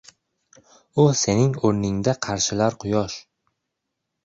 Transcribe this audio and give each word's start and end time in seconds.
U 1.03 1.05
sening 1.19 1.53
o‘rningda 1.69 2.17
qarshilar 2.29 2.81
quyosh. 2.87 3.21